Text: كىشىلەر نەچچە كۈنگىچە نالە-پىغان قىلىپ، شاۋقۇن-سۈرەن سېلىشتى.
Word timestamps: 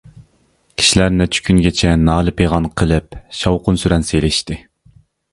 كىشىلەر 0.81 1.11
نەچچە 1.17 1.43
كۈنگىچە 1.49 1.91
نالە-پىغان 2.05 2.65
قىلىپ، 2.81 3.17
شاۋقۇن-سۈرەن 3.41 4.07
سېلىشتى. 4.09 4.57